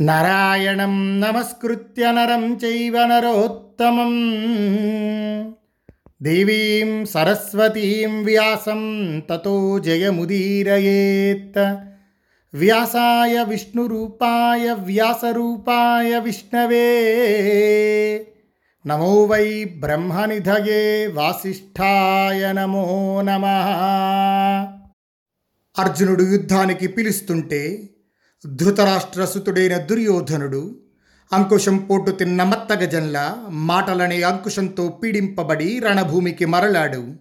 నారాయణం 0.00 1.20
నమస్కృత్య 1.20 2.12
నరం 2.12 2.56
చైవ 2.64 3.06
నరోత్తమం. 3.06 4.12
దేవీం 6.22 7.04
సరస్వతీం 7.04 8.24
వ్యాసం 8.24 9.22
తతో 9.30 9.78
జయముదీరయేత్. 9.78 11.76
వ్యాసాయ 12.54 13.44
విష్ణురూపాయ 13.48 14.72
వ్యాసరూపాయ 14.72 16.18
విష్ణవే. 16.18 17.06
నమో 18.86 19.24
వై 19.24 19.64
బ్రహ్మనిధయే 19.64 21.06
వాసిష్ఠాయ 21.06 22.52
నమో 22.52 23.20
నమ. 23.24 23.44
అర్జునుడు 25.78 26.22
యుద్ధానికి 26.22 26.86
పిలుస్తుంటే 26.86 27.88
ధృతరాష్ట్రసుతుడైన 28.46 29.76
దుర్యోధనుడు 29.76 30.76
అంకుశం 31.32 31.78
పోటు 31.78 32.10
తిన్న 32.10 32.42
మత్తగజంలా 32.42 33.46
మాటలనే 33.48 34.22
అంకుశంతో 34.22 34.88
పీడింపబడి 34.88 35.78
రణభూమికి 35.78 36.44
మరలాడు. 36.44 37.14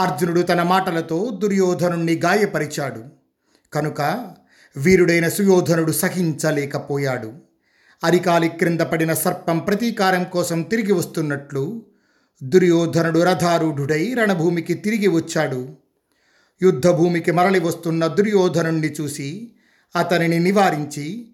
అర్జునుడు 0.00 0.40
తన 0.40 0.62
మాటలతో 0.62 1.38
దుర్యోధనుణ్ణి 1.42 2.14
గాయపరిచాడు. 2.14 3.04
కనుక 3.72 4.26
వీరుడైన 4.76 5.28
సుయోధనుడు 5.28 5.92
సహించలేకపోయాడు. 5.92 7.32
అరికాలి 8.04 8.48
క్రింద 8.48 8.80
పడిన 8.80 9.14
సర్పం 9.14 9.58
ప్రతీకారం 9.58 10.24
కోసం 10.24 10.62
తిరిగి 10.62 10.92
వస్తున్నట్లు 10.92 11.82
దుర్యోధనుడు 12.42 13.18
రథారూఢుడై 13.18 14.14
రణభూమికి 14.14 14.74
తిరిగి 14.74 15.08
వచ్చాడు. 15.08 15.68
యుద్ధభూమికి 16.62 17.30
మరలి 17.30 17.60
వస్తున్న 17.60 18.06
దుర్యోధనుణ్ణి 18.06 18.94
చూసి 19.00 19.52
అతనిని 19.96 20.38
నివారించి 20.38 21.28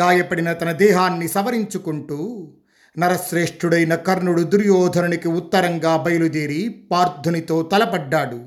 గాయపడిన 0.00 0.52
తన 0.52 0.72
దేహాన్ని 0.72 1.28
సవరించుకుంటూ 1.28 2.48
నరశ్రేష్ఠుడైన 2.98 3.94
కర్ణుడు 3.94 4.42
దుర్యోధనునికి 4.42 5.28
ఉత్తరంగా 5.28 5.96
బయలుదేరి 5.96 6.86
పార్థునితో 6.90 7.62
తలపడ్డాడు. 7.62 8.44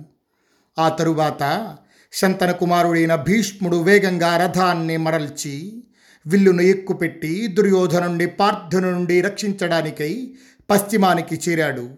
ఆ 0.80 0.90
తరువాత 0.90 1.76
శంతన 2.14 2.52
కుమారుడైన 2.52 3.16
భీష్ముడు 3.16 3.78
వేగంగా 3.78 4.38
రథాన్ని 4.38 4.98
మరల్చి 4.98 5.84
విల్లును 6.28 6.62
ఎక్కుపెట్టి 6.62 7.48
దుర్యోధనుండి 7.48 8.26
పార్థుని 8.26 8.92
నుండి 8.92 9.22
రక్షించడానికై 9.22 10.34
పశ్చిమానికి 10.70 11.40
చేరాడు. 11.50 11.90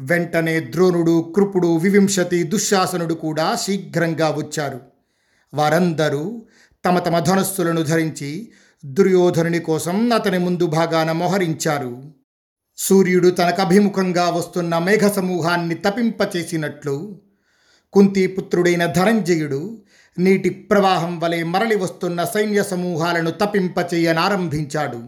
వెంటనే 0.00 0.60
ద్రోణుడు 0.60 1.32
కృపుడు 1.36 1.76
వివింశతి 1.76 2.42
దుశ్శాసనుడు 2.42 3.14
కూడా 3.14 3.54
శీఘ్రంగా 3.54 4.28
వచ్చారు. 4.28 4.80
వారందరూ 5.54 6.42
తమ 6.84 6.98
తమ 6.98 7.18
ధనస్సులను 7.18 7.82
ధరించి 7.82 8.52
దుర్యోధనుని 8.84 9.58
కోసం 9.58 10.12
అతని 10.12 10.38
ముందు 10.38 10.66
భాగాన 10.66 11.12
మోహరించారు. 11.12 12.02
సూర్యుడు 12.76 13.28
తనకు 13.28 13.60
అభిముఖంగా 13.60 14.30
వస్తున్న 14.30 14.78
మేఘ 14.78 15.10
సమూహాన్ని 15.10 15.74
తపింపచేసినట్లు 15.74 17.20
కుంతిపుత్రుడైన 17.92 18.86
ధనంజయుడు 18.86 19.82
నీటి 20.18 20.50
ప్రవాహం 20.50 21.20
వలె 21.20 21.42
మరలి 21.42 21.76
వస్తున్న 21.76 22.24
సైన్య 22.24 22.62
సమూహాలను 22.62 23.30
తపింపచేయనారంభించాడు. 23.30 25.00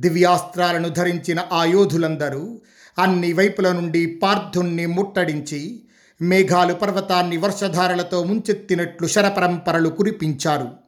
దివ్యాస్త్రాలను 0.00 0.88
ధరించిన 0.88 1.40
ఆ 1.52 1.64
యోధులందరూ 1.64 2.60
అన్ని 2.98 3.32
వైపుల 3.32 3.72
నుండి 3.72 4.06
పార్థుణ్ణి 4.06 4.86
ముట్టడించి 4.86 5.82
మేఘాలు 6.22 6.74
పర్వతాన్ని 6.74 7.36
వర్షధారలతో 7.36 8.24
ముంచెత్తినట్లు 8.24 9.06
శరపరంపరలు 9.06 9.88
కురిపించారు. 9.88 10.79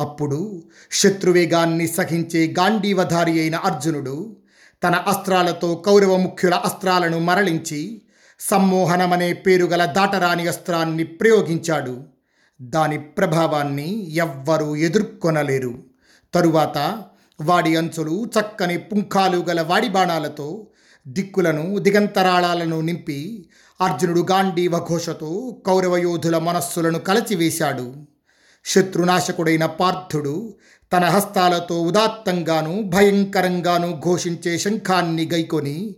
అప్పుడు 0.00 0.62
శత్రువేగాన్ని 0.92 1.88
సహించే 1.88 2.54
గాంధీవధారి 2.58 3.40
అయిన 3.40 3.56
అర్జునుడు 3.56 4.36
తన 4.84 4.94
అస్త్రాలతో 4.94 5.74
కౌరవ 5.74 6.16
ముఖ్యుల 6.16 6.54
అస్త్రాలను 6.54 7.18
మరలించి 7.18 8.02
సమ్మోహనమనే 8.40 9.32
పేరుగల 9.32 9.84
దాటరాని 9.84 10.48
అస్త్రాన్ని 10.48 11.04
ప్రయోగించాడు. 11.04 12.02
దాని 12.62 12.98
ప్రభావాన్ని 12.98 14.14
ఎవ్వరూ 14.14 14.76
ఎదుర్కొనలేరు. 14.76 15.74
తరువాత 16.34 17.02
వాడి 17.40 17.76
అంచులు 17.76 18.24
చక్కని 18.24 18.78
పుంఖాలు 18.78 19.36
గల 19.36 19.60
వాడి 19.60 19.88
బాణాలతో 19.88 20.66
దిక్కులను 21.08 21.78
దిగంతరాళాలను 21.78 22.80
నింపి 22.80 23.48
అర్జునుడు 23.80 24.26
గాంధీవ 24.30 24.78
ఘోషతో 24.78 25.62
కౌరవ 25.66 25.96
యోధుల 25.96 26.38
మనస్సులను 26.38 26.98
కలచివేశాడు. 26.98 27.94
శత్రునాశకుడైన 28.68 29.66
పార్థుడు 29.66 30.54
తన 30.92 31.04
హస్తాలతో 31.04 31.82
ఉదాత్తంగాను 31.82 32.82
భయంకరంగాను 32.82 34.02
ఘోషించే 34.04 34.58
శంఖాన్ని 34.58 35.30
గైకొని 35.32 35.96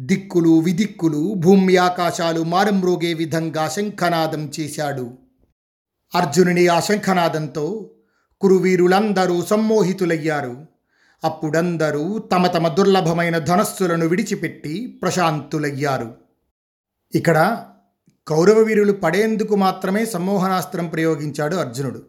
దిక్కులు 0.00 0.58
విదిక్కులు 0.58 1.34
భూమి 1.36 1.76
ఆకాశాలు 1.76 2.42
మారంమ్రోగే 2.42 3.14
విధంగా 3.14 3.68
శంఖనాదం 3.68 4.50
చేశాడు. 4.60 5.18
అర్జునుని 6.14 6.68
ఆ 6.68 6.80
శంఖనాదంతో 6.80 7.90
కురువీరులందరూ 8.40 9.42
సమ్మోహితులయ్యారు. 9.42 10.66
అప్పుడందరూ 11.24 12.18
తమ 12.18 12.46
తమ 12.46 12.68
దుర్లభమైన 12.68 13.38
ధనస్సులను 13.38 14.06
విడిచిపెట్టి 14.06 14.98
ప్రశాంతులయ్యారు. 15.02 16.14
ఇక్కడ 17.14 17.64
కౌరవ 18.28 18.58
వీరులు 18.58 18.92
పడేందుకు 18.92 19.54
మాత్రమే 19.54 20.06
సమ్మోహనాస్త్రం 20.06 20.88
ప్రయోగించాడు 20.88 21.56
అర్జునుడు. 21.56 22.02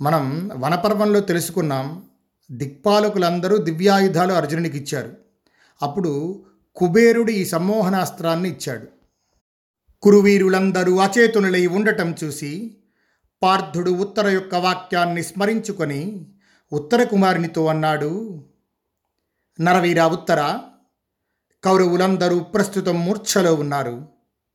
మనం 0.00 0.50
వనపర్వంలో 0.54 1.20
తెలుసుకున్నాం 1.20 2.02
దిక్పాలకులందరూ 2.50 3.56
దివ్యాయుధాలు 3.56 4.32
అర్జునునికి 4.32 4.78
ఇచ్చారు. 4.78 5.16
అప్పుడు 5.82 6.44
కుబేరుడు 6.76 7.30
ఈ 7.30 7.44
సమ్మోహనాస్త్రాన్ని 7.44 8.48
ఇచ్చాడు. 8.48 8.86
కురువీరులందరూ 10.02 10.96
అచేతునులై 10.96 11.66
ఉండటం 11.66 12.14
చూసి 12.24 12.76
పార్థుడు 13.42 13.90
ఉత్తర 13.90 14.28
యొక్క 14.28 14.54
వాక్యాన్ని 14.54 15.22
స్మరించుకొని 15.22 16.26
ఉత్తర 16.72 17.02
కుమారునితో 17.02 17.66
అన్నాడు 17.66 18.44
నరవీర 19.60 20.02
ఉత్తర 20.02 20.58
కౌరవులందరూ 21.64 22.38
ప్రస్తుతం 22.38 23.06
మూర్ఛలో 23.06 23.54
ఉన్నారు. 23.54 24.08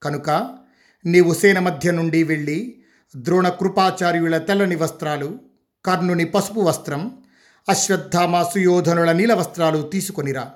కనుక 0.04 0.58
నీవు 1.06 1.34
సేన 1.34 1.60
మధ్య 1.60 1.92
నుండి 1.92 2.24
వెళ్ళి 2.24 2.82
ద్రోణ 3.16 3.50
కృపాచార్యుల 3.50 4.38
తెల్లని 4.38 4.76
వస్త్రాలు 4.76 5.40
కర్ణుని 5.86 6.26
పసుపు 6.26 6.60
వస్త్రం 6.60 7.24
అశ్వత్థామ 7.70 8.44
సుయోధనుల 8.44 9.12
నీల 9.12 9.34
వస్త్రాలు 9.34 9.82
తీసుకొనిరా. 9.82 10.52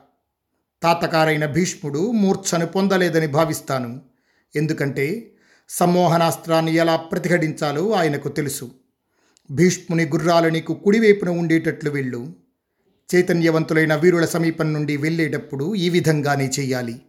తాతకారైన 0.83 1.45
భీష్ముడు 1.45 2.11
మూర్ఛను 2.11 2.65
పొందలేదని 2.65 3.27
భావిస్తాను. 3.27 4.01
ఎందుకంటే 4.55 5.31
సమ్మోహనాస్త్రాన్ని 5.69 6.73
ఎలా 6.73 6.95
ప్రతిఘటించాలో 6.95 7.91
ఆయనకు 7.91 8.29
తెలుసు. 8.29 8.71
భీష్ముని 9.51 10.05
గుర్రాలు 10.05 10.49
నీకు 10.49 10.73
కుడివైపున 10.73 11.29
ఉండేటట్లు 11.29 11.89
వెళ్ళు. 11.89 12.33
చైతన్యవంతులైన 13.15 13.95
వీరుల 13.95 14.25
సమీపం 14.25 14.73
నుండి 14.73 14.97
వెళ్ళేటప్పుడు 14.97 15.75
ఈ 15.75 15.89
విధంగానే 15.89 16.51
చెయ్యాలి. 16.59 17.01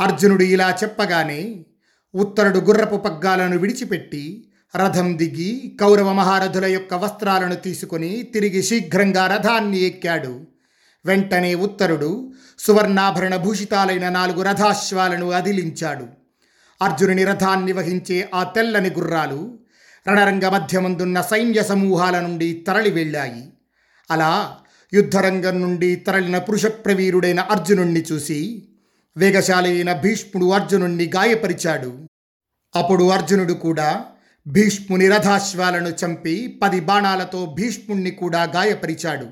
అర్జునుడు 0.00 0.42
ఇలా 0.42 0.78
చెప్పగానే 0.82 1.66
ఉత్తరుడు 2.16 2.58
గుర్రపు 2.58 2.96
పగ్గాలను 2.96 3.58
విడిచిపెట్టి 3.58 4.48
రథం 4.76 5.18
దిగి 5.18 5.76
కౌరవ 5.80 6.12
మహారథుల 6.12 6.66
యొక్క 6.66 6.94
వస్త్రాలను 6.94 7.54
తీసుకుని 7.54 8.22
తిరిగి 8.22 8.62
శీఘ్రంగా 8.62 9.26
రథాన్ని 9.26 9.78
ఎక్కాడు. 9.78 10.40
వెంటనే 11.06 11.54
ఉత్తరుడు 11.54 12.32
సువర్ణాభరణ 12.58 13.36
భూషితాలైన 13.36 14.08
నాలుగు 14.08 14.42
రథాశ్వాలను 14.42 15.30
అదిలించాడు. 15.30 16.06
అర్జునుని 16.82 17.24
రథాన్ని 17.24 17.72
వహించే 17.72 18.28
ఆ 18.34 18.42
తెల్లని 18.42 18.90
గుర్రాలు 18.90 19.58
రణరంగ 20.08 20.48
మధ్యమందున్న 20.48 21.20
సైన్య 21.20 21.62
సమూహాల 21.62 22.20
నుండి 22.20 22.64
తరలి 22.68 22.90
వెళ్ళాయి. 22.90 23.52
అలా 24.10 24.56
యుద్ధరంగం 24.94 25.60
నుండి 25.60 25.96
తరలిన 25.96 26.38
పురుషప్రవీరుడైన 26.38 27.40
అర్జునుణ్ణి 27.40 28.04
చూసి 28.12 28.68
వేగశాలి 29.16 29.68
అయిన 29.68 29.92
భీష్ముడు 29.92 30.46
అర్జునుణ్ణి 30.50 31.10
గాయపరిచాడు. 31.16 32.08
అప్పుడు 32.76 33.10
అర్జునుడు 33.10 33.52
కూడా 33.52 34.04
భీష్ముని 34.46 35.08
రథాశ్వాలను 35.08 35.88
చంపి 35.88 36.60
పది 36.62 36.80
బాణాలతో 36.80 37.56
భీష్ముణ్ణి 37.58 38.10
కూడా 38.10 38.42
గాయపరిచాడు. 38.42 39.26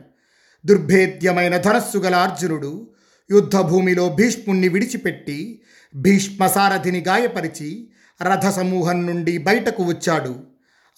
దుర్భేద్యమైన 0.67 1.57
ధనస్సు 1.57 1.99
గల 1.99 2.15
అర్జునుడు 2.15 2.91
యుద్ధభూమిలో 3.31 4.09
భీష్ముణ్ణి 4.09 4.69
విడిచిపెట్టి 4.69 5.63
భీష్మ 5.95 6.47
సారథిని 6.47 7.01
గాయపరిచి 7.01 7.91
రథ 8.23 8.49
సమూహం 8.49 9.07
నుండి 9.07 9.39
బయటకు 9.39 9.83
వచ్చాడు. 9.83 10.37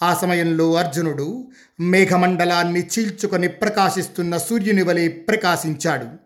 ఆ 0.03 0.15
సమయంలో 0.15 0.75
అర్జునుడు 0.75 1.49
మేఘమండలాన్ని 1.81 2.87
చీల్చుకొని 2.87 3.49
ప్రకాశిస్తున్న 3.49 4.37
సూర్యుని 4.37 4.83
వలె 4.83 5.09
ప్రకాశించాడు. 5.09 6.26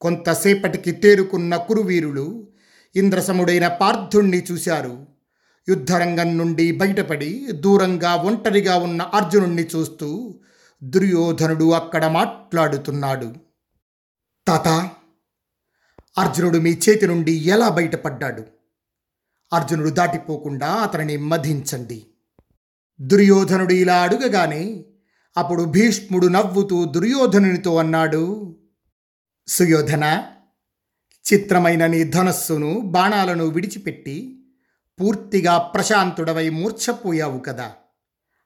కొంతసేపటికి 0.00 0.92
తేరుకున్న 0.92 1.56
కురువీరులు 1.56 2.48
ఇంద్రసముడైన 2.96 3.68
పార్థుణ్ణి 3.68 4.46
చూశారు. 4.52 5.06
యుద్ధరంగం 5.68 6.38
నుండి 6.38 6.72
బయటపడి 6.72 7.46
దూరంగా 7.52 8.14
ఒంటరిగా 8.14 8.78
ఉన్న 8.78 9.02
అర్జునుణ్ణి 9.02 9.68
చూస్తూ 9.76 10.40
దుర్యోధనుడు 10.82 11.72
అక్కడ 11.72 12.06
మాట్లాడుతున్నాడు. 12.06 13.34
తాత 14.46 14.68
అర్జునుడు 16.18 16.58
మీ 16.58 16.78
చేతి 16.88 17.06
నుండి 17.06 17.32
ఎలా 17.32 17.68
బయటపడ్డాడు? 17.68 18.44
అర్జునుడు 19.52 19.90
దాటిపోకుండా 19.90 20.66
అతనిని 20.66 21.16
మధించండి. 21.16 22.06
దుర్యోధనుడు 23.00 23.72
ఇలా 23.72 24.02
అడుగగానే 24.02 24.84
అప్పుడు 25.36 25.62
భీష్ముడు 25.64 26.26
నవ్వుతూ 26.26 26.84
దుర్యోధనునితో 26.84 27.76
అన్నాడు 27.76 28.54
సుయోధన 29.48 30.24
చిత్రమైన 31.32 31.86
నీ 31.86 32.04
ధనస్సును 32.04 32.80
బాణాలను 32.80 33.46
విడిచిపెట్టి 33.46 34.44
పూర్తిగా 35.00 35.58
ప్రశాంతుడవై 35.58 36.48
మూర్ఛపోయావు 36.48 37.38
కదా. 37.38 37.72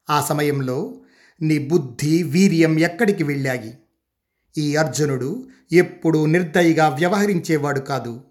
ఆ 0.09 0.21
సమయంలో 0.21 1.01
నీ 1.41 1.67
బుద్ధి 1.67 2.23
వీర్యం 2.23 2.79
ఎక్కడికి 2.79 3.23
వెళ్ళాయి? 3.23 3.77
ఈ 4.57 4.75
అర్జునుడు 4.75 5.49
ఎప్పుడూ 5.71 6.25
నిర్దయిగా 6.25 6.87
వ్యవహరించేవాడు 6.89 7.79
కాదు. 7.79 8.23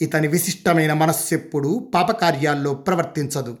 ఇతని 0.00 0.28
విశిష్టమైన 0.28 0.92
మనస్సెప్పుడు 0.92 1.90
పాపకార్యాల్లో 1.94 2.74
ప్రవర్తించదు. 2.74 3.58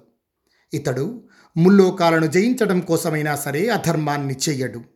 ఇతడు 0.74 1.28
ముల్లోకాలను 1.56 2.26
జయించడం 2.26 2.80
కోసమైనా 2.80 3.36
సరే 3.36 3.68
అధర్మాన్ని 3.68 4.36
చెయ్యడు 4.48 4.93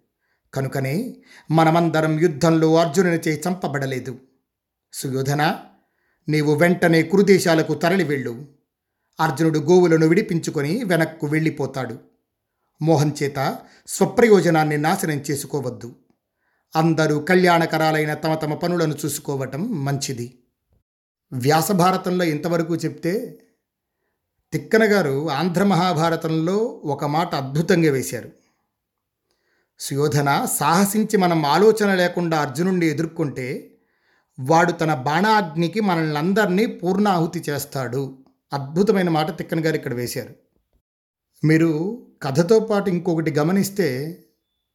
కనుకనే 0.54 1.16
మనమందరం 1.50 2.20
యుద్ధంలో 2.20 2.76
అర్జునునిచే 2.76 3.42
చంపబడలేదు. 3.48 4.18
సుయోధన 4.92 5.58
నీవు 6.28 6.54
వెంటనే 6.54 7.02
కురుదేశాలకు 7.02 7.74
తరలి 7.74 8.04
వెళ్ళు. 8.04 8.46
అర్జునుడు 9.20 9.58
గోవులను 9.58 10.06
విడిపించుకొని 10.06 10.84
వెనక్కు 10.84 11.26
వెళ్ళిపోతాడు. 11.26 11.98
మోహన్ 12.82 13.12
చేత 13.22 13.58
స్వప్రయోజనాన్ని 13.86 14.76
నాశనం 14.76 15.24
చేసుకోవద్దు. 15.30 15.94
అందరూ 16.76 17.18
కళ్యాణకరాలైన 17.18 18.14
తమ 18.14 18.34
తమ 18.34 18.54
పనులను 18.54 18.94
చూసుకోవటం 19.04 19.84
మంచిది. 19.84 20.38
వ్యాసభారతంలో 21.32 22.24
ఇంతవరకు 22.24 22.76
చెప్తే 22.76 23.38
తిక్కన 24.52 24.84
గారు 24.84 25.30
ఆంధ్ర 25.30 25.64
మహాభారతంలో 25.64 26.56
ఒక 26.84 27.04
మాట 27.04 27.34
అద్భుతంగా 27.34 27.92
వేశారు. 27.92 28.47
సుయోధన 29.80 30.48
సాహసించి 30.58 31.16
మనం 31.16 31.46
ఆలోచన 31.46 31.94
లేకుండా 31.94 32.38
అర్జునుడిని 32.38 32.86
ఎదుర్కొంటే 32.86 33.74
వాడు 34.40 34.72
తన 34.72 34.94
బాణాగ్నికి 34.94 35.80
మనల్ని 35.80 36.18
అందరినీ 36.18 36.66
పూర్ణాహుతి 36.66 37.44
చేస్తాడు. 37.50 38.18
అద్భుతమైన 38.52 39.08
మాట 39.08 39.38
తిక్కన 39.38 39.66
గారు 39.66 39.76
ఇక్కడ 39.76 39.94
వేశారు. 39.94 40.34
మీరు 41.44 42.02
కథతో 42.22 42.58
పాటు 42.60 42.90
ఇంకొకటి 42.90 43.30
గమనిస్తే 43.30 44.18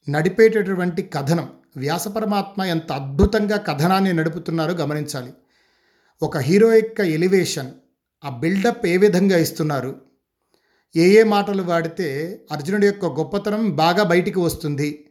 నడిపేటటువంటి 0.10 1.02
కథనం 1.02 1.50
వ్యాస 1.78 2.08
పరమాత్మ 2.08 2.64
ఎంత 2.64 2.92
అద్భుతంగా 2.92 3.58
కథనాన్ని 3.58 4.14
నడుపుతున్నారో 4.14 4.74
గమనించాలి. 4.74 5.34
ఒక 6.22 6.38
హీరో 6.38 6.74
యొక్క 6.74 7.02
ఎలివేషన్ 7.02 7.72
ఆ 8.26 8.30
బిల్డప్ 8.30 8.86
ఏ 8.86 8.98
విధంగా 8.98 9.38
ఇస్తున్నారు? 9.38 9.96
ఏ 10.96 11.06
ఏ 11.20 11.24
మాటలు 11.24 11.64
వాడితే 11.64 12.08
అర్జునుడి 12.52 12.86
యొక్క 12.86 13.06
గొప్పతనం 13.06 13.76
బాగా 13.76 14.04
బయటికి 14.04 14.40
వస్తుంది 14.40 15.06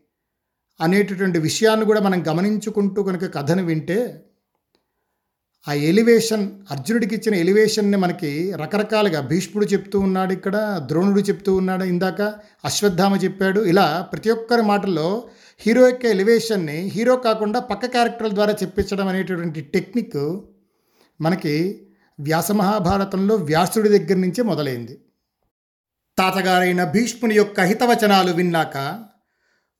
అనేటటువంటి 0.81 1.38
విషయాన్ని 1.38 1.84
కూడా 1.84 2.00
మనం 2.00 2.25
గమనించుకుంటూ 2.29 3.02
కనుక 3.02 3.25
కథను 3.34 3.64
వింటే 3.64 3.99
ఆ 5.67 5.73
ఎలివేషన్ 5.73 6.50
అర్జునుడికి 6.70 7.14
ఇచ్చిన 7.14 7.34
ఎలివేషన్ని 7.34 7.96
మనకి 7.96 8.52
రకరకాలుగా 8.52 9.20
భీష్ముడు 9.20 9.67
చెప్తూ 9.67 10.00
ఉన్నాడు 10.00 10.32
ఇక్కడ 10.32 10.56
ద్రోణుడు 10.87 11.20
చెప్తూ 11.20 11.55
ఉన్నాడు 11.55 11.85
ఇందాక 11.85 12.23
అశ్వత్థామ 12.64 13.17
చెప్పాడు. 13.17 13.61
ఇలా 13.61 14.08
ప్రతి 14.12 14.31
ఒక్కరి 14.31 14.62
మాటల్లో 14.62 15.28
హీరో 15.61 15.88
యొక్క 15.88 16.05
ఎలివేషన్ని 16.06 16.78
హీరో 16.88 17.17
కాకుండా 17.17 17.61
పక్క 17.61 17.87
క్యారెక్టర్ల 17.87 18.35
ద్వారా 18.35 18.52
చెప్పించడం 18.52 19.08
అనేటటువంటి 19.08 19.61
టెక్నిక్ 19.61 20.20
మనకి 21.20 21.55
వ్యాస 22.20 22.52
మహాభారతంలో 22.52 23.35
వ్యాసుడి 23.35 23.88
దగ్గర 23.88 24.17
నుంచే 24.17 24.43
మొదలైంది. 24.43 24.99
తాతగారైన 26.19 26.85
భీష్ముని 26.85 27.35
యొక్క 27.35 27.61
హితవచనాలు 27.61 28.32
విన్నాక 28.32 29.05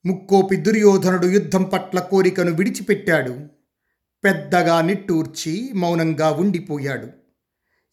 ముక్కోపి 0.05 0.55
దుర్యోధనుడు 0.55 1.27
యుద్ధం 1.27 1.63
పట్ల 1.63 1.99
కోరికను 1.99 2.51
విడిచిపెట్టాడు. 2.51 3.47
పెద్దగా 4.23 4.81
నిట్టూర్చి 4.81 5.71
మౌనంగా 5.75 6.31
ఉండిపోయాడు. 6.31 7.07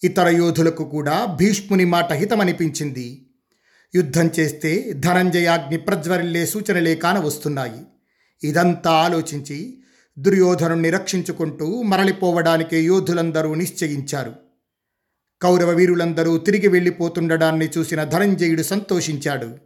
ఇతర 0.04 0.28
యోధులకు 0.28 0.84
కూడా 0.84 1.25
భీష్ముని 1.25 1.84
మాట 1.84 2.12
హితమనిపించింది. 2.12 3.26
యుద్ధం 3.94 4.31
చేస్తే 4.40 4.92
ధనంజయాగ్ని 4.92 5.78
ప్రజ్వరిల్లే 5.78 6.46
సూచనలే 6.46 6.94
కానవస్తున్నాయి. 6.94 7.82
ఇదంతా 8.44 8.90
ఆలోచించి 8.90 9.82
దుర్యోధనుణ్ణి 10.19 10.90
రక్షించుకుంటూ 10.90 11.82
మరలిపోవడానికే 11.82 12.82
యోధులందరూ 12.82 13.54
నిశ్చయించారు. 13.54 14.50
కౌరవ 15.42 15.70
వీరులందరూ 15.70 16.38
తిరిగి 16.38 16.69
వెళ్ళిపోతుండడాన్ని 16.69 17.70
చూసిన 17.78 18.04
ధనంజయుడు 18.04 18.62
సంతోషించాడు. 18.62 19.58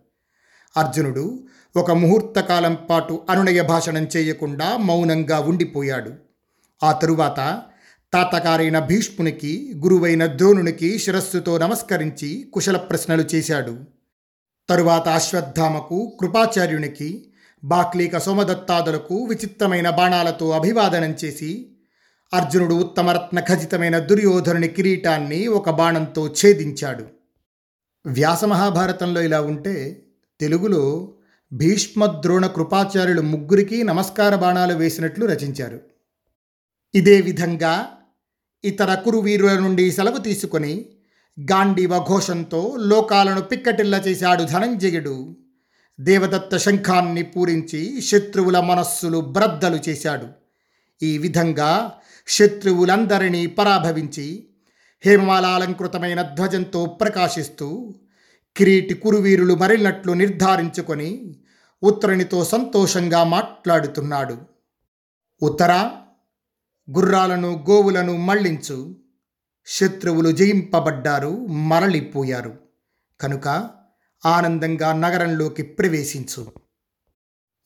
అర్జునుడు 0.76 1.44
ఒక 1.76 1.90
ముహూర్తకాలం 1.90 2.78
పాటు 2.90 3.22
అనునయ 3.30 3.62
భాషణం 3.62 4.08
చేయకుండా 4.16 4.76
మౌనంగా 4.76 5.40
ఉండిపోయాడు. 5.40 6.12
ఆ 6.84 6.92
తరువాత 6.92 7.62
తాతగారైన 8.12 8.78
భీష్మునికి 8.78 9.72
గురువైన 9.76 10.26
ద్రోణునికి 10.26 10.98
శిరస్సుతో 10.98 11.58
నమస్కరించి 11.58 12.48
కుశల 12.52 12.76
ప్రశ్నలు 12.76 13.22
చేశాడు. 13.22 13.78
తరువాత 14.68 15.08
అశ్వత్థామకు 15.08 16.16
కృపాచార్యునికి 16.20 17.32
బాక్లీక 17.64 18.18
సోమదత్తాదులకు 18.18 19.24
విచిత్రమైన 19.24 19.90
బాణాలతో 19.90 20.50
అభివాదనం 20.50 21.16
చేసి 21.24 21.73
అర్జునుడు 22.34 22.74
ఉత్తమరత్న 22.74 23.40
ఖచ్చితమైన 23.40 23.98
దుర్యోధనుని 23.98 24.68
కిరీటాన్ని 24.68 25.46
ఒక 25.46 25.70
బాణంతో 25.70 26.26
ఛేదించాడు. 26.26 27.04
వ్యాసమహాభారతంలో 28.06 29.20
ఇలా 29.20 29.40
ఉంటే 29.40 30.06
తెలుగులో 30.40 31.14
భీష్మద్రోణ 31.52 32.46
కృపాచార్యులు 32.46 33.22
ముగ్గురికి 33.22 33.82
నమస్కార 33.82 34.34
బాణాలు 34.34 34.74
వేసినట్లు 34.74 35.26
రచించారు. 35.26 35.80
ఇదే 36.94 37.20
విధంగా 37.20 37.88
ఇతర 38.64 38.94
కురువీరుల 38.94 39.58
నుండి 39.58 39.92
సెలవు 39.92 40.18
తీసుకొని 40.18 40.86
గాంధీవ 41.40 41.98
ఘోషంతో 41.98 42.74
లోకాలను 42.78 43.40
పిక్కటిల్ల 43.40 43.94
చేశాడు 43.94 44.42
ధనంజయుడు. 44.42 45.36
దేవదత్త 46.00 46.56
శంఖాన్ని 46.56 47.22
పూరించి 47.22 48.00
శత్రువుల 48.00 48.60
మనస్సులు 48.60 49.18
బ్రద్దలు 49.18 49.78
చేశాడు. 49.88 50.26
ఈ 51.02 51.18
విధంగా 51.18 51.92
శత్రువులందరినీ 52.26 53.46
పరాభవించి 53.46 54.48
హేమమాలాలంకృతమైన 55.04 56.22
ధ్వజంతో 56.22 56.86
ప్రకాశిస్తూ 56.86 57.94
కిరీటి 58.56 58.94
కురువీరులు 58.94 59.54
మరిలినట్లు 59.54 60.12
నిర్ధారించుకొని 60.12 61.40
ఉత్తరునితో 61.82 62.44
సంతోషంగా 62.44 63.24
మాట్లాడుతున్నాడు. 63.24 64.38
ఉత్తర 65.42 65.90
గుర్రాలను 66.90 67.64
గోవులను 67.70 68.16
మళ్ళించు. 68.16 68.96
శత్రువులు 69.66 70.30
జయింపబడ్డారు 70.30 71.46
మరలిపోయారు. 71.46 72.58
కనుక 73.20 73.70
ఆనందంగా 74.26 74.92
నగరంలోకి 74.92 75.62
ప్రవేశించు. 75.62 76.52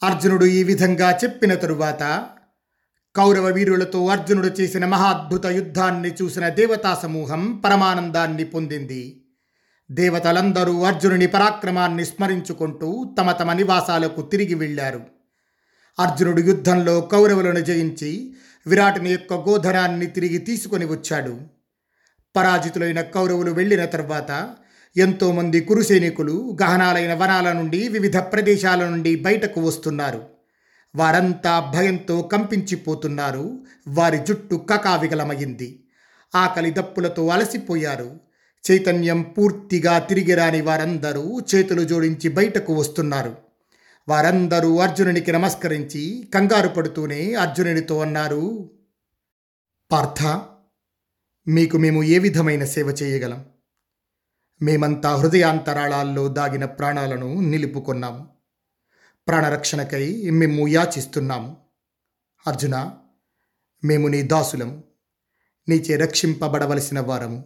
అర్జునుడు 0.03 0.45
ఈ 0.45 0.63
విధంగా 0.63 1.17
చెప్పిన 1.17 1.55
తరువాత 1.55 2.29
కౌరవ 3.19 3.47
వీరులతో 3.47 4.07
అర్జునుడు 4.07 4.51
చేసిన 4.61 4.85
మహాద్భుత 4.85 5.47
యుద్ధాన్ని 5.47 6.11
చూసిన 6.23 6.49
దేవతా 6.49 6.99
సమూహం 7.03 7.63
పరమానందాన్ని 7.65 8.45
పొందింది. 8.45 9.23
దేవతలందరూ 9.91 10.83
అర్జునుని 10.83 11.27
పరాక్రమాన్ని 11.27 12.05
స్మరించుకుంటూ 12.05 13.17
తమ 13.19 13.33
తమ 13.33 13.53
నివాసాలకు 13.53 14.23
తిరిగి 14.23 14.55
వెళ్ళారు. 14.55 15.01
అర్జునుడు 15.99 16.41
యుద్ధంలో 16.41 17.01
కౌరవులను 17.01 17.61
జయించి 17.61 18.35
విరాటుని 18.67 19.11
యొక్క 19.11 19.35
గోధనాన్ని 19.35 20.07
తిరిగి 20.07 20.39
తీసుకొని 20.39 20.85
వచ్చాడు. 20.85 21.41
పరాజితులైన 22.37 23.01
కౌరవులు 23.01 23.51
వెళ్ళిన 23.51 23.85
తర్వాత 23.85 24.49
ఎంతోమంది 24.97 25.61
కురు 25.61 25.83
సైనికులు 25.83 26.59
గహనాలైన 26.63 27.15
వనాల 27.15 27.53
నుండి 27.53 27.89
వివిధ 27.89 28.17
ప్రదేశాల 28.17 28.89
నుండి 28.89 29.17
బయటకు 29.17 29.61
వస్తున్నారు. 29.61 30.38
వారంతా 30.97 31.73
భయంతో 31.75 32.23
కంపించిపోతున్నారు. 32.23 33.65
వారి 33.89 34.19
జుట్టు 34.19 34.67
కకావిగలమయ్యింది 34.71 35.85
ఆకలి 36.35 36.71
దప్పులతో 36.71 37.29
అలసిపోయారు. 37.29 38.21
చైతన్యం 38.71 39.23
పూర్తిగా 39.23 39.99
తిరిగి 39.99 40.35
రాని 40.35 40.61
వారందరూ 40.61 41.41
చేతులు 41.41 41.85
జోడించి 41.85 42.29
బయటకు 42.29 42.75
వస్తున్నారు. 42.75 43.37
వారందరూ 44.09 44.79
అర్జునునికి 44.79 45.33
నమస్కరించి 45.33 46.29
కంగారు 46.35 46.69
పడుతూనే 46.69 47.35
అర్జునునితో 47.35 48.01
అన్నారు 48.01 48.71
పార్థ 49.93 50.43
మీకు 51.49 51.79
మేము 51.79 52.03
ఏ 52.03 52.19
విధమైన 52.19 52.65
సేవ 52.65 52.87
చేయగలం? 53.03 53.45
మేమంతా 54.63 55.17
హృదయాంతరాళాల్లో 55.17 56.29
దాగిన 56.29 56.65
ప్రాణాలను 56.65 57.41
నిలుపుకున్నాము. 57.41 58.38
ప్రాణరక్షణకై 59.29 60.31
మేము 60.31 60.69
యాచిస్తున్నాము 60.69 61.57
అర్జున 62.47 62.97
మేము 63.85 64.09
నీ 64.09 64.23
దాసులము 64.23 64.85
నీచే 65.69 65.97
రక్షింపబడవలసిన 65.97 67.01
వారము 67.01 67.45